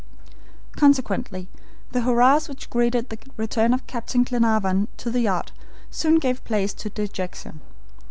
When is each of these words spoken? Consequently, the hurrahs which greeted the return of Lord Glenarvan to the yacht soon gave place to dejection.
Consequently, 0.75 1.47
the 1.91 2.01
hurrahs 2.01 2.49
which 2.49 2.71
greeted 2.71 3.09
the 3.09 3.19
return 3.37 3.71
of 3.71 3.83
Lord 3.93 4.25
Glenarvan 4.25 4.87
to 4.97 5.11
the 5.11 5.21
yacht 5.21 5.51
soon 5.91 6.15
gave 6.17 6.43
place 6.43 6.73
to 6.73 6.89
dejection. 6.89 7.61